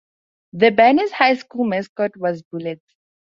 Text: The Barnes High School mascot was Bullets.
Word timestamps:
The 0.53 0.71
Barnes 0.71 1.11
High 1.11 1.35
School 1.35 1.65
mascot 1.67 2.17
was 2.17 2.41
Bullets. 2.41 2.95